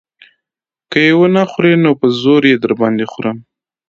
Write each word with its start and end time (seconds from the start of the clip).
که 0.91 0.99
يې 1.07 1.13
ونه 1.17 1.43
خورې 1.51 1.73
نو 1.83 1.91
په 1.99 2.07
زور 2.21 2.41
يې 2.51 2.55
در 2.63 2.73
باندې 2.81 3.05
خورم. 3.11 3.37